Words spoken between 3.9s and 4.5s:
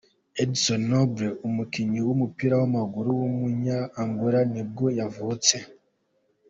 Angola